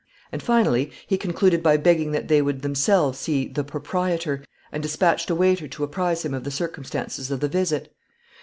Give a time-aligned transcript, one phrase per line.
[0.31, 5.29] And, finally, he concluded by begging that they would themselves see "the proprietor," and dispatched
[5.29, 7.93] a waiter to apprise him of the circumstances of the visit.